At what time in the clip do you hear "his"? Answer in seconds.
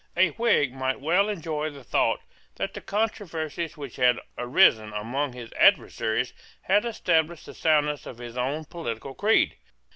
5.33-5.53, 8.17-8.35